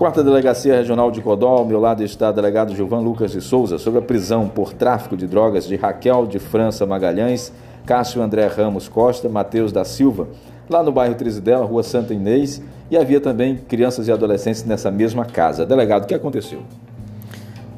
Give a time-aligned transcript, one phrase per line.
[0.00, 3.76] Quarta Delegacia Regional de Codó, ao meu lado está o delegado Gilvan Lucas de Souza,
[3.76, 7.52] sobre a prisão por tráfico de drogas de Raquel de França Magalhães,
[7.84, 10.28] Cássio André Ramos Costa, Matheus da Silva,
[10.70, 15.26] lá no bairro Trizidela, Rua Santa Inês, e havia também crianças e adolescentes nessa mesma
[15.26, 15.66] casa.
[15.66, 16.62] Delegado, o que aconteceu?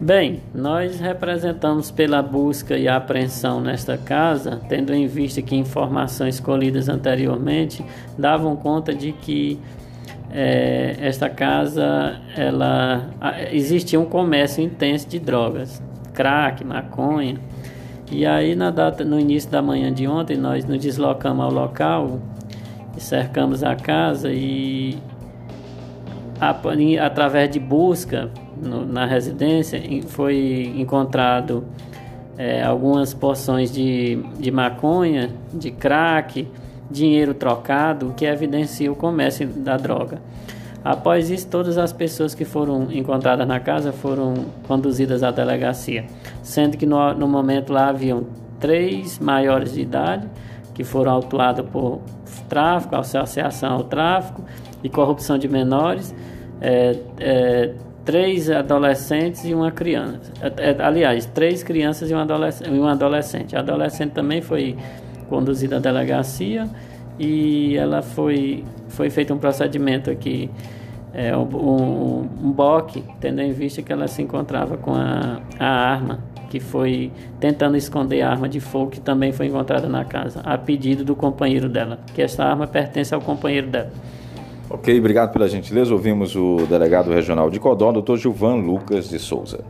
[0.01, 6.89] Bem, nós representamos pela busca e apreensão nesta casa, tendo em vista que informações colhidas
[6.89, 7.85] anteriormente
[8.19, 9.61] davam conta de que
[10.31, 13.11] é, esta casa ela
[13.53, 15.81] existia um comércio intenso de drogas,
[16.13, 17.37] crack, maconha.
[18.11, 22.21] E aí na data, no início da manhã de ontem nós nos deslocamos ao local
[22.99, 24.99] cercamos a casa e
[26.41, 26.55] a,
[27.05, 28.31] através de busca
[28.63, 31.65] no, na residência foi encontrado
[32.39, 36.49] é, algumas porções de, de maconha, de crack,
[36.91, 40.21] dinheiro trocado, que evidencia o comércio da droga.
[40.85, 44.35] Após isso, todas as pessoas que foram encontradas na casa foram
[44.67, 46.07] conduzidas à delegacia,
[46.43, 48.27] sendo que no, no momento lá haviam
[48.59, 50.29] três maiores de idade
[50.75, 52.01] que foram autuados por
[52.49, 54.43] tráfico, associação ao tráfico
[54.83, 56.15] e corrupção de menores,
[56.61, 57.75] é, é,
[58.05, 60.33] três adolescentes e uma criança.
[60.41, 63.57] É, é aliás, três crianças e um adolescente.
[63.57, 64.77] A adolescente também foi
[65.29, 66.69] conduzida à delegacia
[67.19, 70.51] e ela foi, foi feito um procedimento aqui,
[71.15, 76.21] é, um, um boque, tendo em vista que ela se encontrava com a, a arma,
[76.51, 80.59] que foi tentando esconder a arma de fogo que também foi encontrada na casa, a
[80.59, 83.91] pedido do companheiro dela, que esta arma pertence ao companheiro dela.
[84.75, 85.93] Ok, obrigado pela gentileza.
[85.93, 89.63] Ouvimos o delegado regional de Codó, doutor Gilvan Lucas de Souza.